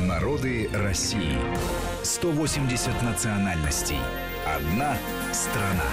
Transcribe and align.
Народы 0.00 0.68
России. 0.72 1.38
180 2.02 3.02
национальностей. 3.02 3.98
Одна 4.44 4.96
страна. 5.32 5.84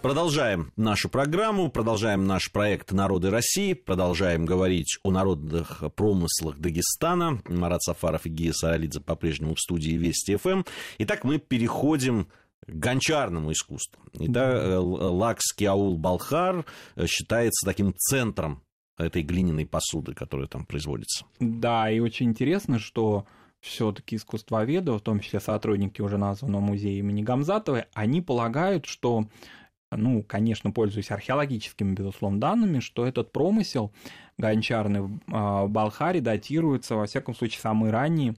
Продолжаем 0.00 0.72
нашу 0.76 1.10
программу, 1.10 1.70
продолжаем 1.70 2.26
наш 2.26 2.50
проект 2.50 2.92
«Народы 2.92 3.28
России», 3.28 3.74
продолжаем 3.74 4.46
говорить 4.46 4.98
о 5.02 5.10
народных 5.10 5.82
промыслах 5.94 6.58
Дагестана. 6.58 7.42
Марат 7.46 7.82
Сафаров 7.82 8.24
и 8.24 8.30
Гия 8.30 8.52
Саралидзе 8.52 9.00
по-прежнему 9.00 9.56
в 9.56 9.60
студии 9.60 9.92
Вести 9.92 10.36
ФМ. 10.36 10.62
Итак, 10.98 11.24
мы 11.24 11.38
переходим 11.38 12.28
гончарному 12.66 13.52
искусству. 13.52 14.02
Итак, 14.14 14.78
Лакский 14.80 15.66
аул 15.66 15.98
Балхар 15.98 16.64
считается 17.06 17.66
таким 17.66 17.94
центром 17.94 18.62
этой 18.96 19.22
глиняной 19.22 19.66
посуды, 19.66 20.14
которая 20.14 20.46
там 20.46 20.64
производится. 20.64 21.26
Да, 21.40 21.90
и 21.90 21.98
очень 21.98 22.26
интересно, 22.26 22.78
что 22.78 23.26
все-таки 23.60 24.16
искусствоведы, 24.16 24.92
в 24.92 25.00
том 25.00 25.20
числе 25.20 25.40
сотрудники 25.40 26.00
уже 26.00 26.18
названного 26.18 26.60
музея 26.60 26.98
имени 26.98 27.22
Гамзатовой, 27.22 27.84
они 27.94 28.20
полагают, 28.20 28.86
что 28.86 29.26
ну, 29.90 30.22
конечно, 30.22 30.70
пользуясь 30.70 31.10
археологическими, 31.10 31.94
безусловно, 31.94 32.40
данными, 32.40 32.80
что 32.80 33.06
этот 33.06 33.32
промысел 33.32 33.92
гончарный 34.38 35.02
в 35.02 35.20
а, 35.30 35.66
Балхаре 35.66 36.20
датируется, 36.20 36.96
во 36.96 37.06
всяком 37.06 37.34
случае, 37.34 37.60
самые 37.60 37.92
ранние 37.92 38.34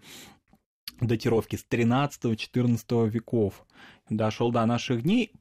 датировки 1.01 1.57
с 1.57 1.65
13-14 1.68 3.09
веков. 3.09 3.65
Дошел 4.09 4.51
до 4.51 4.65
наших 4.66 5.02
дней 5.02 5.32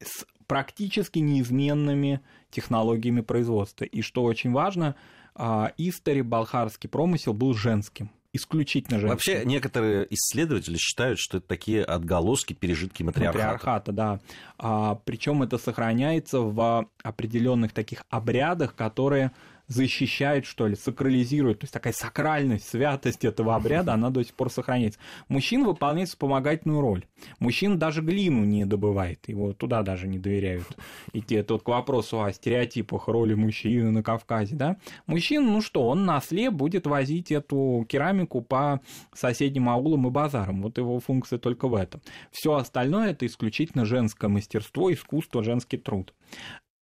с 0.00 0.26
практически 0.46 1.18
неизменными 1.18 2.20
технологиями 2.50 3.20
производства. 3.20 3.84
И 3.84 4.02
что 4.02 4.22
очень 4.22 4.52
важно, 4.52 4.94
а, 5.34 5.72
истори 5.76 6.22
балхарский 6.22 6.88
промысел 6.88 7.32
был 7.32 7.54
женским 7.54 8.10
исключительно 8.34 8.98
женским. 8.98 9.10
Вообще, 9.10 9.44
некоторые 9.44 10.08
исследователи 10.10 10.76
считают, 10.76 11.20
что 11.20 11.38
это 11.38 11.46
такие 11.46 11.84
отголоски, 11.84 12.52
пережитки 12.52 13.04
матриархата. 13.04 13.38
Матриархата, 13.44 13.92
да. 13.92 14.20
А, 14.58 14.96
причем 15.04 15.44
это 15.44 15.56
сохраняется 15.56 16.40
в 16.40 16.88
определенных 17.02 17.72
таких 17.72 18.04
обрядах, 18.10 18.74
которые 18.74 19.30
защищает, 19.66 20.46
что 20.46 20.66
ли, 20.66 20.76
сакрализирует. 20.76 21.60
То 21.60 21.64
есть 21.64 21.74
такая 21.74 21.92
сакральность, 21.92 22.68
святость 22.68 23.24
этого 23.24 23.54
обряда, 23.56 23.94
она 23.94 24.10
до 24.10 24.22
сих 24.22 24.34
пор 24.34 24.50
сохраняется. 24.50 24.98
Мужчина 25.28 25.66
выполняет 25.66 26.08
вспомогательную 26.08 26.80
роль. 26.80 27.04
Мужчина 27.38 27.76
даже 27.76 28.02
глину 28.02 28.44
не 28.44 28.64
добывает, 28.64 29.28
его 29.28 29.52
туда 29.52 29.82
даже 29.82 30.06
не 30.06 30.18
доверяют 30.18 30.66
идти. 31.12 31.36
Это 31.36 31.54
вот 31.54 31.62
к 31.62 31.68
вопросу 31.68 32.22
о 32.22 32.32
стереотипах 32.32 33.08
роли 33.08 33.34
мужчины 33.34 33.90
на 33.90 34.02
Кавказе, 34.02 34.54
да. 34.54 34.76
Мужчина, 35.06 35.50
ну 35.50 35.60
что, 35.60 35.88
он 35.88 36.04
на 36.04 36.18
осле 36.18 36.50
будет 36.50 36.86
возить 36.86 37.32
эту 37.32 37.84
керамику 37.88 38.42
по 38.42 38.80
соседним 39.12 39.68
аулам 39.68 40.06
и 40.06 40.10
базарам. 40.10 40.62
Вот 40.62 40.78
его 40.78 40.98
функция 41.00 41.38
только 41.38 41.68
в 41.68 41.74
этом. 41.74 42.00
Все 42.30 42.54
остальное 42.54 43.10
это 43.10 43.26
исключительно 43.26 43.84
женское 43.84 44.28
мастерство, 44.28 44.92
искусство, 44.92 45.42
женский 45.42 45.78
труд 45.78 46.12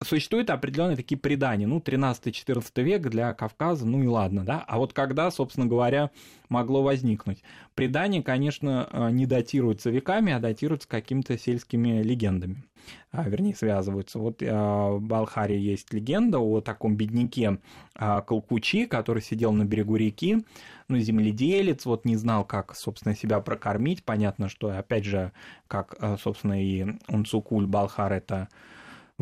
существуют 0.05 0.51
определенные 0.51 0.97
такие 0.97 1.19
предания, 1.19 1.67
ну, 1.67 1.79
13-14 1.79 2.83
век 2.83 3.09
для 3.09 3.33
Кавказа, 3.35 3.87
ну 3.87 4.03
и 4.03 4.07
ладно, 4.07 4.45
да, 4.45 4.65
а 4.67 4.79
вот 4.79 4.93
когда, 4.93 5.31
собственно 5.31 5.67
говоря, 5.67 6.11
могло 6.49 6.83
возникнуть? 6.83 7.43
Предания, 7.75 8.23
конечно, 8.23 8.89
э, 8.91 9.11
не 9.11 9.27
датируются 9.27 9.91
веками, 9.91 10.33
а 10.33 10.39
датируются 10.39 10.89
какими-то 10.89 11.39
сельскими 11.39 12.03
легендами, 12.03 12.65
а, 13.11 13.29
вернее, 13.29 13.55
связываются. 13.55 14.19
Вот 14.19 14.43
а, 14.43 14.93
в 14.93 15.03
Балхаре 15.03 15.61
есть 15.61 15.93
легенда 15.93 16.39
о 16.39 16.61
таком 16.61 16.97
бедняке 16.97 17.59
а, 17.95 18.21
Калкучи, 18.21 18.87
который 18.87 19.23
сидел 19.23 19.53
на 19.53 19.65
берегу 19.65 19.97
реки, 19.97 20.45
ну, 20.89 20.99
земледелец, 20.99 21.87
вот 21.87 22.05
не 22.05 22.17
знал, 22.17 22.45
как, 22.45 22.77
собственно, 22.77 23.17
себя 23.17 23.41
прокормить, 23.41 24.05
понятно, 24.05 24.49
что, 24.49 24.77
опять 24.77 25.05
же, 25.05 25.33
как, 25.67 25.97
собственно, 26.21 26.63
и 26.63 26.99
Унцукуль 27.09 27.67
Балхар– 27.67 28.13
это 28.15 28.49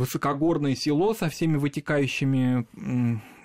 высокогорное 0.01 0.75
село 0.75 1.12
со 1.12 1.28
всеми 1.28 1.59
вытекающими 1.59 2.66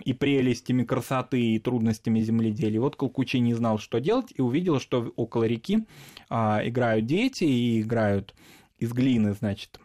и 0.06 0.14
прелестями 0.14 0.84
красоты, 0.84 1.42
и 1.42 1.60
трудностями 1.60 2.22
земледелия. 2.22 2.80
Вот 2.80 2.96
Колкучи 2.96 3.40
не 3.40 3.54
знал, 3.54 3.78
что 3.78 4.00
делать, 4.00 4.32
и 4.34 4.42
увидел, 4.42 4.80
что 4.80 5.12
около 5.18 5.44
реки 5.44 5.86
а, 6.30 6.62
играют 6.64 7.06
дети, 7.08 7.44
и 7.44 7.82
играют 7.82 8.34
из 8.78 8.94
глины, 8.94 9.34
значит, 9.34 9.82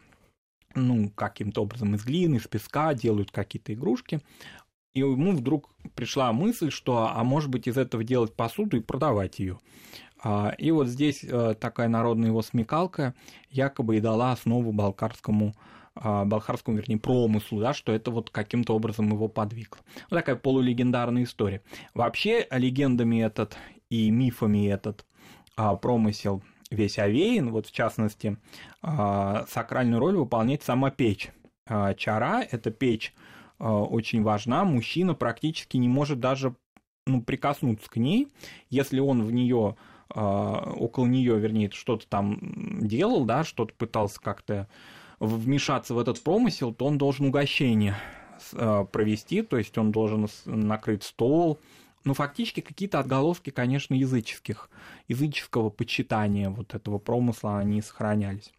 ну, 0.77 1.11
каким-то 1.11 1.63
образом 1.63 1.97
из 1.97 2.05
глины, 2.05 2.37
из 2.37 2.47
песка, 2.47 2.95
делают 2.95 3.33
какие-то 3.33 3.75
игрушки. 3.75 4.21
И 4.95 5.01
ему 5.01 5.33
вдруг 5.33 5.71
пришла 5.97 6.33
мысль, 6.33 6.71
что, 6.71 7.11
а 7.13 7.25
может 7.25 7.51
быть, 7.51 7.67
из 7.67 7.77
этого 7.79 8.05
делать 8.05 8.37
посуду 8.37 8.77
и 8.77 8.81
продавать 8.81 9.41
ее. 9.41 9.59
А, 10.23 10.55
и 10.57 10.71
вот 10.71 10.87
здесь 10.87 11.25
э, 11.25 11.55
такая 11.59 11.89
народная 11.89 12.29
его 12.29 12.43
смекалка 12.43 13.15
якобы 13.49 13.97
и 13.97 14.01
дала 14.01 14.31
основу 14.31 14.71
балкарскому 14.71 15.57
а, 15.95 16.25
балхарскому, 16.25 16.77
вернее, 16.77 16.99
промыслу, 16.99 17.61
да, 17.61 17.75
что 17.75 17.93
это 17.93 18.11
вот 18.11 18.31
каким-то 18.31 18.75
образом 18.75 19.09
его 19.09 19.29
подвигло. 19.29 19.79
Вот 20.09 20.19
такая 20.19 20.37
полулегендарная 20.37 21.25
история. 21.25 21.63
Вообще 21.95 22.47
легендами 22.51 23.23
этот 23.23 23.57
и 23.89 24.11
мифами 24.11 24.69
этот 24.69 25.05
а, 25.57 25.75
промысел 25.75 26.43
весь 26.71 26.99
овеян, 26.99 27.51
вот 27.51 27.67
в 27.67 27.73
частности, 27.73 28.37
а, 28.83 29.45
сакральную 29.49 29.99
роль 29.99 30.17
выполняет 30.17 30.63
сама 30.63 30.91
печь. 30.91 31.31
Чара, 31.97 32.43
эта 32.43 32.73
печь 32.73 33.15
очень 33.59 34.25
важна, 34.25 34.65
мужчина 34.65 35.15
практически 35.15 35.77
не 35.77 35.87
может 35.87 36.19
даже 36.19 36.57
ну, 37.07 37.23
прикоснуться 37.23 37.89
к 37.89 37.97
ней, 37.97 38.27
если 38.71 38.99
он 38.99 39.23
в 39.23 39.31
нее 39.31 39.77
около 40.09 41.07
нее, 41.07 41.39
вернее, 41.39 41.71
что-то 41.71 42.09
там 42.09 42.41
делал, 42.81 43.25
да, 43.25 43.45
что-то 43.45 43.73
пытался 43.75 44.21
как-то 44.21 44.69
вмешаться 45.21 45.95
в 45.95 45.99
этот 45.99 46.21
промысел, 46.23 46.73
то 46.73 46.87
он 46.87 46.99
должен 46.99 47.27
угощение 47.27 47.97
э, 48.53 48.85
провести, 48.91 49.43
то 49.43 49.59
есть 49.59 49.77
он 49.79 49.93
должен 49.93 50.27
накрыть 50.47 51.05
стол, 51.05 51.61
ну, 52.05 52.15
фактически 52.15 52.61
какие-то 52.61 52.99
отголоски, 52.99 53.51
конечно, 53.51 53.95
языческих, 53.95 54.71
языческого 55.09 55.69
почитания 55.69 56.49
вот 56.49 56.75
этого 56.75 56.99
промысла, 56.99 57.59
они 57.59 57.83
сохранялись. 57.83 58.53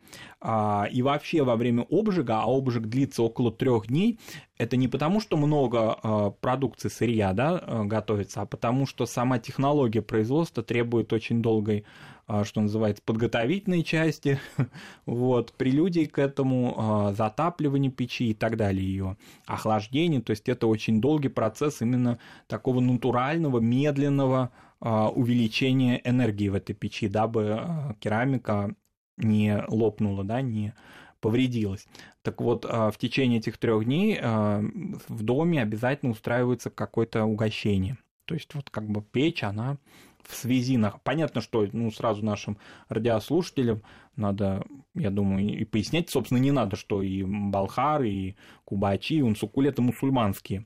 А, 0.44 0.88
и 0.92 1.04
вообще 1.04 1.44
во 1.44 1.56
время 1.56 1.86
обжига, 1.92 2.42
а 2.42 2.46
обжиг 2.46 2.88
длится 2.88 3.22
около 3.22 3.52
трех 3.52 3.88
дней, 3.88 4.20
это 4.58 4.76
не 4.76 4.88
потому, 4.88 5.22
что 5.22 5.38
много 5.38 5.98
а, 6.02 6.32
продукции 6.32 6.90
сырья 6.90 7.34
да, 7.34 7.62
э, 7.64 7.84
готовится, 7.84 8.42
а 8.42 8.46
потому 8.48 8.88
что 8.88 9.06
сама 9.06 9.38
технология 9.38 10.02
производства 10.02 10.64
требует 10.64 11.14
очень 11.14 11.44
долгой 11.44 11.86
а, 12.26 12.44
что 12.44 12.62
называется, 12.62 13.04
подготовительной 13.06 13.84
части, 13.84 14.40
вот, 15.06 15.54
прелюдии 15.54 16.06
к 16.06 16.18
этому, 16.18 17.14
затапливание 17.16 17.92
печи 17.92 18.32
и 18.32 18.34
так 18.34 18.58
далее, 18.58 18.84
ее 18.84 19.18
охлаждение, 19.46 20.22
то 20.22 20.32
есть 20.32 20.50
это 20.50 20.66
очень 20.66 21.02
долгий 21.02 21.30
процесс 21.30 21.82
именно 21.82 22.18
такого 22.48 22.80
натурального, 22.80 23.60
медленного 23.60 24.52
увеличения 24.80 26.02
энергии 26.04 26.50
в 26.50 26.56
этой 26.56 26.74
печи, 26.74 27.08
дабы 27.08 27.96
керамика 28.00 28.76
не 29.18 29.64
лопнула, 29.68 30.24
да, 30.24 30.42
не 30.42 30.74
повредилась. 31.20 31.88
Так 32.24 32.42
вот, 32.42 32.66
в 32.66 32.94
течение 32.98 33.40
этих 33.40 33.58
трех 33.58 33.86
дней 33.86 34.20
в 34.20 35.24
доме 35.24 35.62
обязательно 35.62 36.12
устраивается 36.12 36.70
какое-то 36.70 37.26
угощение. 37.26 37.98
То 38.26 38.34
есть 38.34 38.54
вот 38.56 38.70
как 38.70 38.88
бы 38.88 39.02
печь, 39.02 39.44
она 39.44 39.78
в 40.24 40.36
связи... 40.36 40.80
Понятно, 41.04 41.42
что 41.42 41.68
ну, 41.74 41.92
сразу 41.92 42.24
нашим 42.24 42.58
радиослушателям 42.90 43.84
надо, 44.16 44.64
я 44.96 45.10
думаю, 45.10 45.60
и 45.60 45.66
пояснять, 45.66 46.10
собственно, 46.10 46.40
не 46.40 46.52
надо, 46.52 46.76
что 46.76 47.02
и 47.02 47.24
Балхар, 47.24 48.04
и 48.04 48.36
Кубачи, 48.66 49.16
и 49.16 49.22
Унсукуль– 49.22 49.68
это 49.70 49.82
мусульманские 49.82 50.66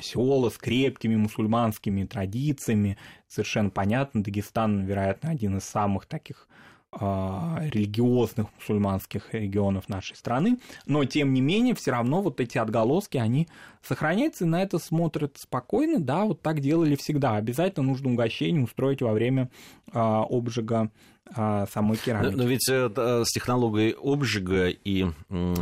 села 0.00 0.48
с 0.48 0.56
крепкими 0.56 1.16
мусульманскими 1.16 2.04
традициями. 2.04 2.96
Совершенно 3.28 3.70
понятно, 3.70 4.22
Дагестан, 4.22 4.84
вероятно, 4.84 5.30
один 5.30 5.58
из 5.58 5.64
самых 5.64 6.06
таких 6.06 6.48
а, 6.48 6.52
религиозных 6.94 8.48
мусульманских 8.58 9.32
регионов 9.32 9.88
нашей 9.88 10.14
страны, 10.14 10.58
но 10.86 11.04
тем 11.04 11.32
не 11.32 11.40
менее 11.40 11.74
все 11.74 11.90
равно 11.90 12.20
вот 12.20 12.38
эти 12.38 12.58
отголоски, 12.58 13.16
они 13.16 13.48
сохраняются 13.82 14.44
и 14.44 14.48
на 14.48 14.62
это 14.62 14.78
смотрят 14.78 15.38
спокойно, 15.38 16.00
да, 16.00 16.24
вот 16.24 16.42
так 16.42 16.60
делали 16.60 16.94
всегда, 16.94 17.36
обязательно 17.36 17.86
нужно 17.86 18.12
угощение 18.12 18.62
устроить 18.62 19.00
во 19.00 19.12
время 19.12 19.50
а, 19.92 20.24
обжига. 20.28 20.80
а, 20.82 20.88
самой 21.34 21.96
керамики. 21.96 22.34
Но 22.34 22.44
ведь 22.44 22.68
это 22.68 23.24
с 23.24 23.28
технологией 23.32 23.94
обжига 24.00 24.68
и 24.68 25.06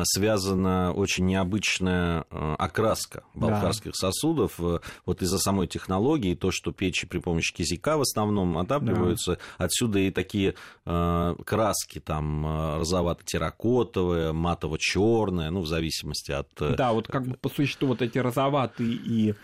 связана 0.04 0.92
очень 0.92 1.26
необычная 1.26 2.24
э, 2.30 2.54
окраска 2.58 3.22
балкарских 3.34 3.92
да. 3.92 4.10
сосудов. 4.10 4.54
Э, 4.58 4.80
вот 5.06 5.22
из-за 5.22 5.38
самой 5.38 5.66
технологии, 5.66 6.34
то, 6.34 6.50
что 6.50 6.72
печи 6.72 7.06
при 7.06 7.18
помощи 7.18 7.54
кизика 7.54 7.96
в 7.96 8.02
основном 8.02 8.58
отапливаются, 8.58 9.38
да. 9.58 9.64
отсюда 9.64 9.98
и 10.00 10.10
такие 10.10 10.54
э, 10.86 11.34
краски 11.44 12.00
там 12.00 12.78
розовато-терракотовые, 12.78 14.32
матово-черные, 14.32 15.50
ну, 15.50 15.60
в 15.60 15.66
зависимости 15.66 16.32
от... 16.32 16.48
Да, 16.58 16.92
вот 16.92 17.08
как 17.08 17.26
бы 17.26 17.36
по 17.36 17.48
существу 17.48 17.88
вот 17.88 18.02
эти 18.02 18.18
розоватые 18.18 18.92
и 18.92 19.34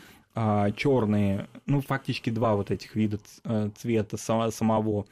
черные, 0.76 1.48
ну, 1.64 1.80
фактически 1.80 2.28
два 2.28 2.56
вот 2.56 2.70
этих 2.70 2.94
вида 2.94 3.18
цвета 3.78 4.18
самого 4.18 5.06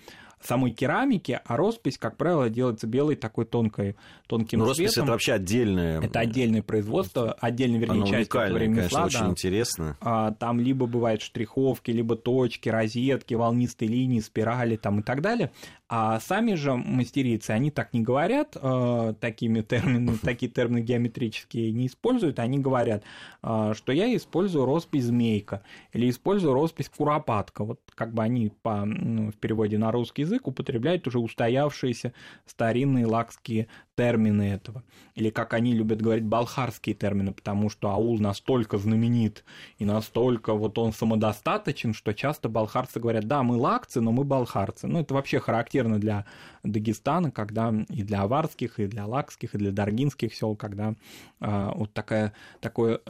самой 0.47 0.71
керамики, 0.73 1.41
а 1.45 1.57
роспись, 1.57 1.99
как 1.99 2.17
правило, 2.17 2.49
делается 2.51 2.87
белой 2.87 3.17
такой 3.17 3.45
тонкой, 3.45 3.97
тонким 4.27 4.61
ну, 4.61 4.67
роспись 4.67 4.97
это 4.97 5.07
вообще 5.07 5.33
отдельное. 5.33 6.01
Это 6.01 6.21
отдельное 6.21 6.63
производство, 6.63 7.33
отдельная, 7.33 7.79
вернее, 7.79 8.03
Оно 8.03 8.07
часть 8.07 8.31
этого 8.31 8.57
ремесла. 8.57 8.99
конечно, 8.99 8.99
да. 8.99 9.07
очень 9.07 9.31
интересно. 9.33 9.97
А, 10.01 10.33
там 10.33 10.61
либо 10.61 10.87
бывают 10.87 11.23
штриховки, 11.23 11.91
либо 11.91 12.17
точки, 12.17 12.69
розетки, 12.69 13.35
волнистые 13.35 13.89
линии, 13.89 14.21
спирали 14.21 14.77
там 14.77 15.01
и 15.01 15.03
так 15.03 15.21
далее. 15.21 15.51
А 15.89 16.19
сами 16.19 16.55
же 16.55 16.75
мастерицы, 16.75 17.51
они 17.51 17.71
так 17.71 17.93
не 17.93 18.01
говорят, 18.01 18.57
э, 18.61 19.15
такими 19.21 19.61
терминами, 19.61 20.17
такие 20.23 20.51
термины 20.51 20.81
геометрические 20.81 21.73
не 21.73 21.87
используют, 21.87 22.39
они 22.39 22.59
говорят, 22.59 23.05
э, 23.43 23.75
что 23.77 23.93
я 23.93 24.15
использую 24.17 24.65
роспись 24.65 25.05
змейка 25.05 25.63
или 25.93 26.11
использую 26.11 26.55
роспись 26.55 26.89
куропатка. 26.89 27.65
Вот 27.65 27.81
как 27.95 28.13
бы 28.13 28.23
они 28.23 28.51
по, 28.63 28.85
ну, 28.85 29.31
в 29.31 29.37
переводе 29.37 29.79
на 29.79 29.93
русский 29.93 30.23
язык 30.23 30.34
употребляют 30.43 31.07
уже 31.07 31.19
устоявшиеся 31.19 32.13
старинные 32.47 33.07
лакские 33.07 33.69
термины 33.97 34.43
этого. 34.53 34.83
Или, 35.15 35.31
как 35.31 35.55
они 35.55 35.73
любят 35.73 36.03
говорить, 36.03 36.25
балхарские 36.25 36.95
термины, 36.95 37.33
потому 37.33 37.71
что 37.71 37.91
аул 37.91 38.19
настолько 38.19 38.79
знаменит 38.79 39.45
и 39.79 39.85
настолько 39.85 40.55
вот 40.55 40.79
он 40.79 40.93
самодостаточен, 40.93 41.95
что 41.95 42.13
часто 42.13 42.49
балхарцы 42.49 42.99
говорят, 42.99 43.27
да, 43.27 43.43
мы 43.43 43.57
лакцы, 43.57 44.01
но 44.01 44.11
мы 44.11 44.25
балхарцы. 44.25 44.89
Ну, 44.89 45.01
это 45.01 45.15
вообще 45.15 45.39
характерно 45.39 45.99
для 45.99 46.25
Дагестана, 46.65 47.31
когда 47.31 47.73
и 47.89 48.03
для 48.03 48.23
аварских, 48.23 48.81
и 48.81 48.87
для 48.87 49.07
лакских, 49.07 49.55
и 49.55 49.59
для 49.59 49.71
даргинских 49.71 50.35
сел, 50.35 50.57
когда 50.57 50.95
э, 51.41 51.71
вот 51.75 51.93
такая, 51.93 52.33
такое 52.61 53.01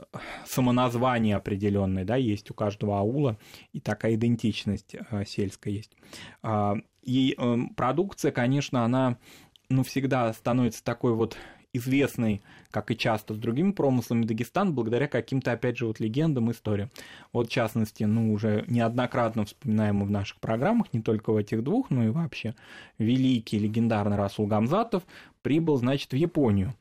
самоназвание 0.46 1.36
определенное, 1.36 2.04
да, 2.04 2.16
есть 2.16 2.50
у 2.50 2.54
каждого 2.54 2.98
аула, 2.98 3.38
и 3.72 3.80
такая 3.80 4.14
идентичность 4.14 4.94
э, 4.94 5.24
сельская 5.24 5.72
есть. 5.72 5.92
Э, 6.42 6.74
и 7.04 7.34
э, 7.36 7.56
продукция, 7.76 8.32
конечно, 8.32 8.84
она 8.84 9.16
ну, 9.68 9.82
всегда 9.82 10.32
становится 10.32 10.82
такой 10.84 11.14
вот 11.14 11.36
известной, 11.74 12.40
как 12.70 12.90
и 12.90 12.96
часто 12.96 13.34
с 13.34 13.36
другими 13.36 13.72
промыслами 13.72 14.24
Дагестан, 14.24 14.72
благодаря 14.74 15.08
каким-то, 15.08 15.52
опять 15.52 15.76
же, 15.76 15.86
вот 15.86 15.98
легендам, 16.00 16.50
историям. 16.50 16.90
Вот, 17.32 17.48
в 17.48 17.50
частности, 17.50 18.04
ну, 18.04 18.32
уже 18.32 18.64
неоднократно 18.68 19.44
вспоминаемый 19.44 20.06
в 20.06 20.10
наших 20.10 20.38
программах, 20.38 20.92
не 20.92 21.02
только 21.02 21.32
в 21.32 21.36
этих 21.36 21.64
двух, 21.64 21.90
но 21.90 22.04
и 22.04 22.10
вообще, 22.10 22.54
великий 22.98 23.58
легендарный 23.58 24.16
Расул 24.16 24.46
Гамзатов 24.46 25.02
прибыл, 25.42 25.76
значит, 25.76 26.12
в 26.12 26.16
Японию. 26.16 26.74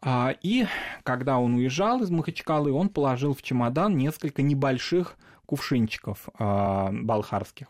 А, 0.00 0.34
и 0.42 0.66
когда 1.04 1.38
он 1.38 1.54
уезжал 1.54 2.02
из 2.02 2.10
Махачкалы, 2.10 2.72
он 2.72 2.88
положил 2.88 3.34
в 3.34 3.42
чемодан 3.42 3.96
несколько 3.96 4.42
небольших 4.42 5.16
кувшинчиков 5.46 6.28
а, 6.38 6.90
балхарских. 6.92 7.68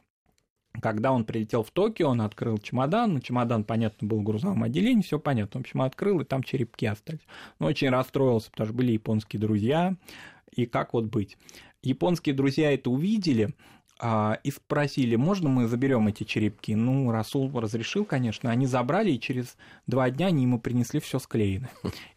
Когда 0.80 1.12
он 1.12 1.24
прилетел 1.24 1.62
в 1.62 1.70
Токио, 1.70 2.08
он 2.08 2.20
открыл 2.20 2.58
чемодан, 2.58 3.14
ну, 3.14 3.20
чемодан, 3.20 3.64
понятно, 3.64 4.06
был 4.06 4.20
в 4.20 4.22
грузовом 4.22 4.62
отделении, 4.62 5.02
все 5.02 5.18
понятно. 5.18 5.60
В 5.60 5.62
общем, 5.62 5.82
открыл, 5.82 6.20
и 6.20 6.24
там 6.24 6.42
черепки 6.42 6.86
остались. 6.86 7.20
Но 7.58 7.66
очень 7.66 7.88
расстроился, 7.88 8.50
потому 8.50 8.68
что 8.68 8.76
были 8.76 8.92
японские 8.92 9.40
друзья, 9.40 9.96
и 10.54 10.66
как 10.66 10.94
вот 10.94 11.06
быть. 11.06 11.36
Японские 11.82 12.34
друзья 12.34 12.72
это 12.72 12.90
увидели, 12.90 13.54
и 14.00 14.50
спросили, 14.52 15.16
можно 15.16 15.48
мы 15.48 15.66
заберем 15.66 16.06
эти 16.06 16.22
черепки? 16.22 16.74
Ну, 16.74 17.10
Расул 17.10 17.50
разрешил, 17.58 18.04
конечно. 18.04 18.50
Они 18.50 18.66
забрали, 18.66 19.10
и 19.10 19.20
через 19.20 19.56
два 19.86 20.08
дня 20.10 20.26
они 20.28 20.44
ему 20.44 20.60
принесли 20.60 21.00
все 21.00 21.18
склеено. 21.18 21.68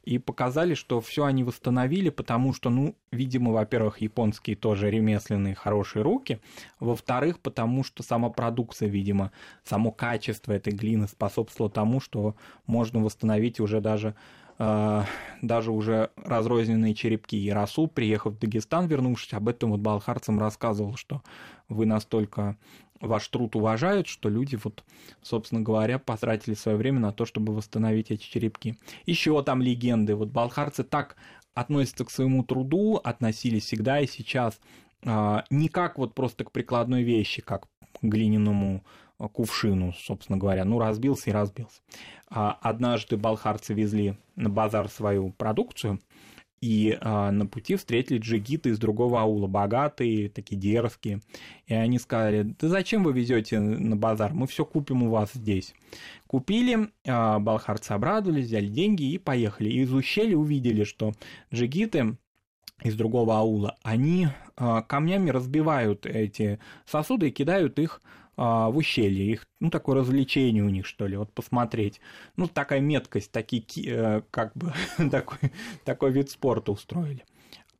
И 0.03 0.17
показали, 0.17 0.73
что 0.73 1.01
все 1.01 1.25
они 1.25 1.43
восстановили, 1.43 2.09
потому 2.09 2.53
что, 2.53 2.69
ну, 2.69 2.95
видимо, 3.11 3.51
во-первых, 3.51 4.01
японские 4.01 4.55
тоже 4.55 4.89
ремесленные 4.89 5.55
хорошие 5.55 6.03
руки, 6.03 6.39
во-вторых, 6.79 7.39
потому 7.39 7.83
что 7.83 8.03
сама 8.03 8.29
продукция, 8.29 8.87
видимо, 8.87 9.31
само 9.63 9.91
качество 9.91 10.53
этой 10.53 10.73
глины 10.73 11.07
способствовало 11.07 11.71
тому, 11.71 11.99
что 11.99 12.35
можно 12.65 12.99
восстановить 12.99 13.59
уже 13.59 13.81
даже 13.81 14.09
а, 14.09 14.15
даже 15.41 15.71
уже 15.71 16.11
разрозненные 16.17 16.93
черепки. 16.93 17.35
И 17.35 17.49
Расул, 17.49 17.87
приехав 17.87 18.33
в 18.33 18.39
Дагестан, 18.39 18.87
вернувшись, 18.87 19.33
об 19.33 19.47
этом 19.47 19.71
вот 19.71 19.79
балхарцам 19.79 20.39
рассказывал, 20.39 20.95
что 20.97 21.23
вы 21.67 21.85
настолько 21.85 22.57
ваш 22.99 23.27
труд 23.27 23.55
уважают, 23.55 24.07
что 24.07 24.29
люди, 24.29 24.59
вот, 24.63 24.83
собственно 25.21 25.61
говоря, 25.61 25.99
потратили 25.99 26.53
свое 26.53 26.77
время 26.77 26.99
на 26.99 27.11
то, 27.11 27.25
чтобы 27.25 27.53
восстановить 27.55 28.11
эти 28.11 28.23
черепки. 28.23 28.77
Еще 29.05 29.41
там 29.43 29.61
легенды. 29.61 30.15
Вот 30.15 30.29
балхарцы 30.29 30.83
так 30.83 31.15
относятся 31.53 32.05
к 32.05 32.11
своему 32.11 32.43
труду, 32.43 33.01
относились 33.03 33.65
всегда 33.65 33.99
и 33.99 34.07
сейчас 34.07 34.59
а, 35.03 35.43
не 35.49 35.67
как 35.67 35.97
вот 35.97 36.13
просто 36.13 36.43
к 36.43 36.51
прикладной 36.51 37.03
вещи, 37.03 37.41
как 37.41 37.65
к 37.65 38.03
глиняному 38.03 38.83
кувшину, 39.27 39.93
собственно 39.93 40.37
говоря. 40.37 40.65
Ну, 40.65 40.79
разбился 40.79 41.29
и 41.29 41.33
разбился. 41.33 41.81
А 42.29 42.57
однажды 42.61 43.17
балхарцы 43.17 43.73
везли 43.73 44.17
на 44.35 44.49
базар 44.49 44.89
свою 44.89 45.31
продукцию, 45.31 45.99
и 46.61 46.95
а, 47.01 47.31
на 47.31 47.47
пути 47.47 47.75
встретили 47.75 48.19
джигиты 48.19 48.69
из 48.69 48.77
другого 48.77 49.21
аула, 49.21 49.47
богатые, 49.47 50.29
такие 50.29 50.61
дерзкие. 50.61 51.21
И 51.65 51.73
они 51.73 51.97
сказали, 51.97 52.43
да 52.43 52.67
зачем 52.67 53.03
вы 53.03 53.13
везете 53.13 53.59
на 53.59 53.95
базар, 53.95 54.33
мы 54.33 54.45
все 54.45 54.63
купим 54.63 55.01
у 55.01 55.09
вас 55.09 55.31
здесь. 55.33 55.73
Купили, 56.27 56.89
а, 57.07 57.39
балхарцы 57.39 57.93
обрадовались, 57.93 58.45
взяли 58.45 58.67
деньги 58.67 59.11
и 59.11 59.17
поехали. 59.17 59.69
И 59.69 59.81
из 59.81 59.91
ущелья 59.91 60.37
увидели, 60.37 60.83
что 60.83 61.13
джигиты 61.51 62.17
из 62.83 62.95
другого 62.95 63.39
аула, 63.39 63.75
они 63.81 64.27
а, 64.55 64.83
камнями 64.83 65.31
разбивают 65.31 66.05
эти 66.05 66.59
сосуды 66.85 67.29
и 67.29 67.31
кидают 67.31 67.79
их 67.79 68.01
в 68.37 68.77
ущелье. 68.77 69.31
Их, 69.31 69.47
ну, 69.59 69.69
такое 69.69 69.95
развлечение 69.97 70.63
у 70.63 70.69
них, 70.69 70.85
что 70.85 71.07
ли, 71.07 71.17
вот 71.17 71.33
посмотреть. 71.33 71.99
Ну, 72.37 72.47
такая 72.47 72.79
меткость, 72.79 73.31
такие, 73.31 73.85
э, 73.87 74.21
как 74.31 74.53
бы, 74.55 74.73
такой, 75.11 75.51
такой 75.83 76.11
вид 76.11 76.29
спорта 76.29 76.71
устроили. 76.71 77.25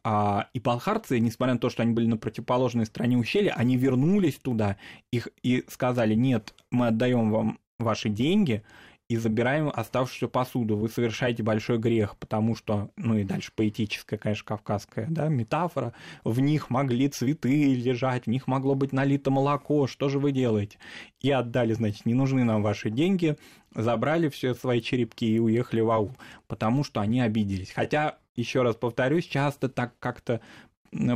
А, 0.03 0.50
и 0.53 0.59
балхарцы, 0.59 1.19
несмотря 1.19 1.53
на 1.53 1.59
то, 1.59 1.69
что 1.69 1.83
они 1.83 1.94
были 1.94 2.07
на 2.07 2.18
противоположной 2.18 2.86
стороне 2.86 3.18
ущелья, 3.18 3.53
они 3.53 3.77
вернулись 3.77 4.36
туда 4.36 4.77
их, 5.12 5.27
и 5.44 5.63
сказали, 5.68 6.15
нет, 6.15 6.56
мы 6.71 6.88
отдаем 6.88 7.31
вам 7.31 7.59
ваши 7.77 8.09
деньги, 8.09 8.63
и 9.11 9.17
забираем 9.17 9.69
оставшуюся 9.73 10.29
посуду. 10.29 10.77
Вы 10.77 10.87
совершаете 10.87 11.43
большой 11.43 11.77
грех, 11.77 12.15
потому 12.15 12.55
что, 12.55 12.91
ну 12.95 13.17
и 13.17 13.25
дальше 13.25 13.51
поэтическая, 13.53 14.17
конечно, 14.17 14.45
кавказская 14.45 15.07
да, 15.09 15.27
метафора, 15.27 15.93
в 16.23 16.39
них 16.39 16.69
могли 16.69 17.09
цветы 17.09 17.75
лежать, 17.75 18.23
в 18.23 18.27
них 18.27 18.47
могло 18.47 18.73
быть 18.73 18.93
налито 18.93 19.29
молоко, 19.29 19.85
что 19.85 20.07
же 20.07 20.17
вы 20.17 20.31
делаете? 20.31 20.77
И 21.19 21.29
отдали, 21.29 21.73
значит, 21.73 22.05
не 22.05 22.13
нужны 22.13 22.45
нам 22.45 22.63
ваши 22.63 22.89
деньги, 22.89 23.35
забрали 23.75 24.30
все 24.30 24.53
свои 24.53 24.80
черепки 24.80 25.35
и 25.35 25.39
уехали 25.39 25.81
в 25.81 25.91
аул, 25.91 26.15
потому 26.47 26.85
что 26.85 27.01
они 27.01 27.19
обиделись. 27.19 27.71
Хотя, 27.71 28.18
еще 28.37 28.61
раз 28.61 28.77
повторюсь, 28.77 29.25
часто 29.25 29.68
так 29.68 29.99
как-то 29.99 30.39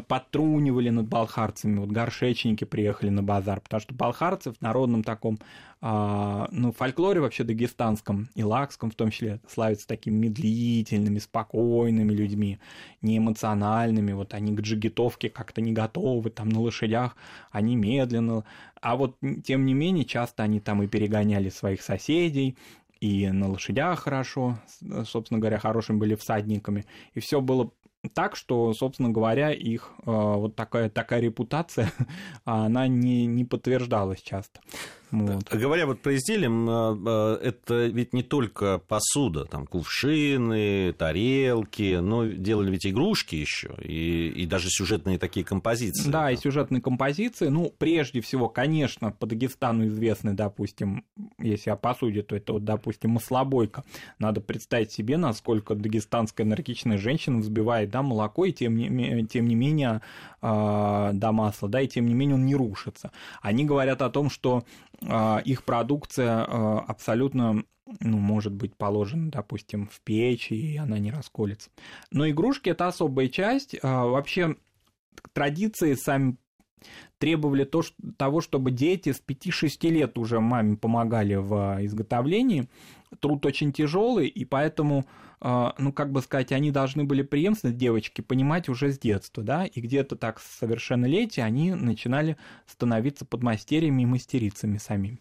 подтрунивали 0.08 0.89
над 0.89 1.08
балхарцами. 1.08 1.79
Вот 1.79 1.89
горшечники 1.89 2.63
приехали 2.63 3.10
на 3.10 3.22
базар, 3.22 3.60
потому 3.60 3.82
что 3.82 3.94
балхарцы 3.94 4.51
в 4.53 4.62
народном 4.62 5.03
таком, 5.03 5.38
а, 5.82 6.48
ну, 6.51 6.72
фольклоре 6.72 7.20
вообще 7.20 7.44
дагестанском 7.44 8.29
и 8.36 8.44
лакском 8.44 8.89
в 8.89 8.96
том 8.96 9.12
числе 9.12 9.41
славятся 9.50 9.86
такими 9.86 10.27
медлительными, 10.27 11.20
спокойными 11.20 12.13
людьми, 12.13 12.58
неэмоциональными. 13.01 14.13
Вот 14.13 14.34
они 14.34 14.55
к 14.55 14.62
джигитовке 14.62 15.29
как-то 15.29 15.60
не 15.60 15.74
готовы, 15.74 16.29
там 16.29 16.48
на 16.48 16.62
лошадях 16.62 17.17
они 17.51 17.75
медленно. 17.75 18.46
А 18.82 18.96
вот, 18.96 19.17
тем 19.44 19.65
не 19.65 19.74
менее, 19.74 20.05
часто 20.05 20.44
они 20.44 20.62
там 20.62 20.84
и 20.84 20.88
перегоняли 20.88 21.50
своих 21.50 21.82
соседей, 21.82 22.55
и 23.01 23.29
на 23.29 23.50
лошадях 23.50 24.00
хорошо, 24.00 24.58
собственно 25.05 25.39
говоря, 25.39 25.60
хорошими 25.60 25.98
были 25.98 26.15
всадниками, 26.15 26.86
и 27.13 27.20
все 27.20 27.41
было 27.41 27.72
так, 28.09 28.35
что, 28.35 28.74
собственно 28.74 29.09
говоря, 29.09 29.51
их 29.51 29.91
э, 30.00 30.03
вот 30.05 30.55
такая, 30.55 30.89
такая 30.89 31.19
репутация, 31.19 31.91
она 32.45 32.88
не, 32.88 33.25
не 33.25 33.45
подтверждалась 33.45 34.21
часто. 34.21 34.59
Вот. 35.15 35.50
Говоря 35.50 35.86
вот 35.86 36.01
про 36.01 36.15
изделия, 36.15 36.50
э, 36.50 37.38
это 37.41 37.86
ведь 37.88 38.13
не 38.13 38.24
только 38.24 38.79
посуда, 38.79 39.45
там 39.45 39.65
кувшины, 39.65 40.93
тарелки, 40.93 42.00
но 42.01 42.25
делали 42.25 42.72
ведь 42.72 42.86
игрушки 42.86 43.36
еще, 43.36 43.75
и, 43.81 44.27
и 44.27 44.45
даже 44.45 44.69
сюжетные 44.69 45.17
такие 45.17 45.45
композиции. 45.45 46.10
Да, 46.10 46.31
и 46.31 46.36
сюжетные 46.36 46.81
композиции. 46.81 47.48
Ну, 47.48 47.74
прежде 47.77 48.19
всего, 48.22 48.50
конечно, 48.50 49.12
по 49.12 49.25
Дагестану 49.25 49.88
известны, 49.88 50.34
допустим, 50.34 51.05
если 51.39 51.69
о 51.69 51.77
посуде, 51.77 52.22
то 52.22 52.36
это, 52.36 52.53
вот, 52.53 52.65
допустим, 52.65 53.12
маслобойка. 53.12 53.84
Надо 54.19 54.41
представить 54.41 54.91
себе, 54.91 55.17
насколько 55.17 55.75
дагестанская 55.75 56.45
энергичная 56.45 56.98
женщина 56.98 57.39
взбивает 57.39 57.89
да, 57.89 58.01
молоко, 58.01 58.45
и 58.45 58.51
тем 58.51 58.75
не, 58.75 59.25
тем 59.27 59.48
не 59.48 59.55
менее 59.55 60.01
э, 60.41 61.12
до 61.13 61.31
масла, 61.31 61.69
да, 61.69 61.81
и 61.81 61.88
тем 61.88 62.05
не 62.05 62.13
менее 62.13 62.36
он 62.36 62.45
не 62.45 62.55
рушится. 62.55 63.12
Они 63.41 63.63
говорят 63.63 64.01
о 64.01 64.10
том, 64.10 64.29
что 64.29 64.65
а, 65.01 65.04
их 65.45 65.63
продукция 65.63 66.45
а, 66.47 66.79
абсолютно 66.79 67.63
ну, 68.00 68.17
может 68.17 68.53
быть 68.53 68.75
положена, 68.75 69.31
допустим, 69.31 69.88
в 69.88 70.01
печь, 70.01 70.51
и 70.51 70.77
она 70.77 70.97
не 71.00 71.12
расколется. 71.12 71.69
Но 72.12 72.27
игрушки– 72.27 72.69
это 72.71 72.88
особая 72.88 73.27
часть. 73.27 73.75
А, 73.81 74.05
вообще, 74.05 74.55
традиции 75.33 75.93
сами 75.93 76.38
требовали 77.17 77.63
то, 77.63 77.81
что, 77.81 77.95
того, 78.17 78.41
чтобы 78.41 78.71
дети 78.71 79.12
с 79.12 79.21
5-6 79.25 79.89
лет 79.89 80.17
уже 80.17 80.39
маме 80.39 80.77
помогали 80.77 81.35
в 81.35 81.79
изготовлении. 81.81 82.67
Труд 83.19 83.45
очень 83.45 83.72
тяжелый, 83.72 84.27
и 84.27 84.45
поэтому, 84.45 85.05
э, 85.41 85.72
ну, 85.77 85.91
как 85.93 86.12
бы 86.12 86.22
сказать, 86.22 86.51
они 86.51 86.72
должны 86.72 87.03
были 87.03 87.22
преемственность 87.22 87.77
девочки 87.77 88.22
понимать 88.22 88.69
уже 88.69 88.91
с 88.91 89.00
детства, 89.00 89.43
да, 89.43 89.65
и 89.65 89.81
где-то 89.81 90.15
так 90.15 90.39
с 90.39 90.60
совершеннолетия 90.60 91.43
они 91.43 91.74
начинали 91.74 92.38
становиться 92.67 93.25
подмастерьями 93.25 94.03
и 94.03 94.05
мастерицами 94.05 94.77
самими. 94.77 95.19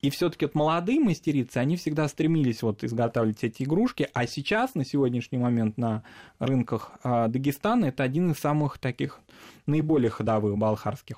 И 0.00 0.10
все-таки 0.10 0.44
вот 0.44 0.54
молодые 0.54 1.00
мастерицы, 1.00 1.58
они 1.58 1.76
всегда 1.76 2.08
стремились 2.08 2.62
вот 2.62 2.84
изготавливать 2.84 3.44
эти 3.44 3.62
игрушки, 3.62 4.08
а 4.14 4.26
сейчас, 4.26 4.74
на 4.74 4.84
сегодняшний 4.84 5.38
момент 5.38 5.78
на 5.78 6.02
рынках 6.38 6.92
э, 7.02 7.28
Дагестана, 7.28 7.86
это 7.86 8.02
один 8.02 8.30
из 8.30 8.38
самых 8.38 8.78
таких 8.78 9.20
наиболее 9.66 10.10
ходовых 10.10 10.56
балхарских 10.56 11.16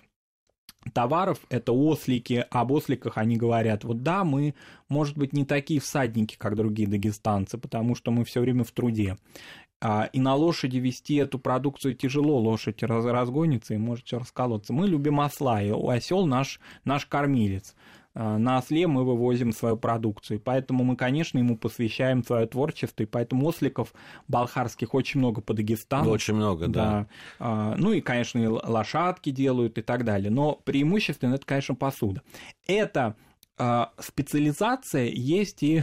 товаров, 0.88 1.40
это 1.50 1.72
ослики, 1.72 2.44
об 2.50 2.72
осликах 2.72 3.18
они 3.18 3.36
говорят, 3.36 3.84
вот 3.84 4.02
да, 4.02 4.24
мы, 4.24 4.54
может 4.88 5.16
быть, 5.16 5.32
не 5.32 5.44
такие 5.44 5.80
всадники, 5.80 6.36
как 6.36 6.56
другие 6.56 6.88
дагестанцы, 6.88 7.58
потому 7.58 7.94
что 7.94 8.10
мы 8.10 8.24
все 8.24 8.40
время 8.40 8.64
в 8.64 8.72
труде. 8.72 9.16
А, 9.80 10.08
и 10.12 10.18
на 10.18 10.34
лошади 10.34 10.78
вести 10.78 11.16
эту 11.16 11.38
продукцию 11.38 11.94
тяжело, 11.94 12.38
лошадь 12.38 12.82
разгонится 12.82 13.74
и 13.74 13.78
может 13.78 14.06
все 14.06 14.18
расколоться. 14.18 14.72
Мы 14.72 14.88
любим 14.88 15.20
осла, 15.20 15.62
и 15.62 15.70
осел 15.70 16.26
наш, 16.26 16.60
наш 16.84 17.06
кормилец. 17.06 17.76
А, 18.20 18.36
на 18.36 18.58
осле 18.58 18.88
мы 18.88 19.04
вывозим 19.04 19.52
свою 19.52 19.76
продукцию. 19.76 20.40
Поэтому 20.40 20.82
мы, 20.82 20.96
конечно, 20.96 21.38
ему 21.38 21.56
посвящаем 21.56 22.24
свое 22.24 22.46
творчество. 22.46 23.04
И 23.04 23.06
поэтому 23.06 23.46
осликов 23.46 23.94
балхарских 24.26 24.92
очень 24.92 25.20
много 25.20 25.40
по 25.40 25.54
Дагестану. 25.54 26.10
Очень 26.10 26.34
много, 26.34 26.66
да. 26.66 26.84
да. 26.84 27.06
А, 27.38 27.74
ну 27.78 27.92
и, 27.92 28.00
конечно, 28.00 28.40
и 28.40 28.46
лошадки 28.46 29.30
делают 29.30 29.78
и 29.78 29.82
так 29.82 30.04
далее. 30.04 30.32
Но 30.32 30.56
преимущественно 30.64 31.36
это, 31.36 31.46
конечно, 31.46 31.76
посуда. 31.76 32.22
Эта 32.66 33.14
специализация 33.98 35.06
есть 35.06 35.64
и 35.64 35.82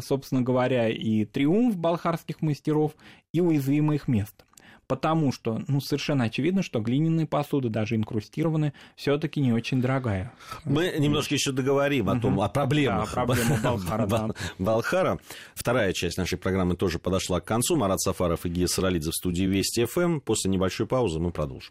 собственно 0.00 0.42
говоря, 0.42 0.88
и 0.88 1.24
триумф 1.24 1.76
балхарских 1.76 2.42
мастеров, 2.42 2.94
и 3.32 3.40
уязвимое 3.40 3.96
их 3.96 4.06
место 4.06 4.44
потому 4.88 5.32
что, 5.32 5.62
ну, 5.68 5.80
совершенно 5.80 6.24
очевидно, 6.24 6.62
что 6.62 6.80
глиняные 6.80 7.26
посуды, 7.26 7.68
даже 7.68 7.94
инкрустированные, 7.94 8.72
все-таки 8.96 9.40
не 9.40 9.52
очень 9.52 9.80
дорогая. 9.80 10.32
Мы 10.64 10.94
немножко 10.98 11.34
еще 11.34 11.52
договорим 11.52 12.08
о 12.08 12.18
том, 12.18 12.40
о 12.40 12.48
проблемах. 12.48 13.14
Да, 13.14 13.24
проблемах 13.24 13.62
Балхара, 13.62 14.06
да. 14.06 14.28
Балхара. 14.58 15.18
Вторая 15.54 15.92
часть 15.92 16.16
нашей 16.16 16.38
программы 16.38 16.74
тоже 16.74 16.98
подошла 16.98 17.40
к 17.40 17.44
концу. 17.44 17.76
Марат 17.76 18.00
Сафаров 18.00 18.46
и 18.46 18.48
Гия 18.48 18.66
Саралидзе 18.66 19.10
в 19.10 19.14
студии 19.14 19.44
Вести 19.44 19.84
ФМ. 19.84 20.20
После 20.20 20.50
небольшой 20.50 20.86
паузы 20.86 21.20
мы 21.20 21.30
продолжим. 21.30 21.70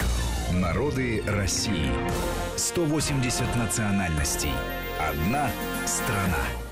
Народы 0.54 1.24
России. 1.26 1.90
180 2.56 3.56
национальностей. 3.56 4.52
Одна 5.00 5.50
страна. 5.86 6.67